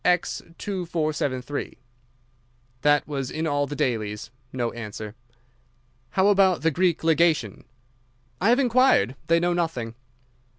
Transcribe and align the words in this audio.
X 0.03 0.41
2473.' 0.57 1.77
That 2.81 3.07
was 3.07 3.29
in 3.29 3.45
all 3.45 3.67
the 3.67 3.75
dailies. 3.75 4.31
No 4.51 4.71
answer." 4.71 5.13
"How 6.09 6.29
about 6.29 6.63
the 6.63 6.71
Greek 6.71 7.03
Legation?" 7.03 7.65
"I 8.41 8.49
have 8.49 8.57
inquired. 8.57 9.15
They 9.27 9.39
know 9.39 9.53
nothing." 9.53 9.93